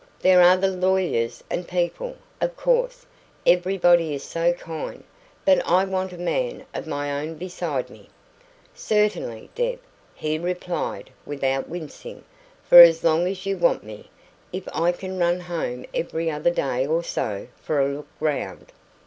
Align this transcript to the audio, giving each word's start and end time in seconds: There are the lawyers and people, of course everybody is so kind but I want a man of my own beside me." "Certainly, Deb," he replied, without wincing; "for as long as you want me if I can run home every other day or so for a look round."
There 0.19 0.41
are 0.41 0.57
the 0.57 0.69
lawyers 0.71 1.43
and 1.47 1.67
people, 1.67 2.15
of 2.41 2.57
course 2.57 3.05
everybody 3.45 4.15
is 4.15 4.23
so 4.23 4.51
kind 4.51 5.03
but 5.45 5.63
I 5.63 5.85
want 5.85 6.11
a 6.11 6.17
man 6.17 6.65
of 6.73 6.87
my 6.87 7.21
own 7.21 7.35
beside 7.35 7.91
me." 7.91 8.09
"Certainly, 8.73 9.51
Deb," 9.53 9.79
he 10.15 10.39
replied, 10.39 11.11
without 11.23 11.69
wincing; 11.69 12.23
"for 12.67 12.79
as 12.79 13.03
long 13.03 13.27
as 13.27 13.45
you 13.45 13.59
want 13.59 13.83
me 13.83 14.09
if 14.51 14.67
I 14.73 14.91
can 14.91 15.19
run 15.19 15.39
home 15.41 15.85
every 15.93 16.31
other 16.31 16.49
day 16.49 16.87
or 16.87 17.03
so 17.03 17.47
for 17.61 17.79
a 17.79 17.87
look 17.93 18.07
round." 18.19 18.71